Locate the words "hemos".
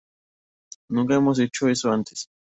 1.13-1.37